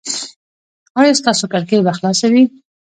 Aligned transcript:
ایا 0.99 1.13
ستاسو 1.19 1.45
کړکۍ 1.51 1.77
به 1.85 1.91
خلاصه 1.97 2.25
وي؟ 2.33 2.43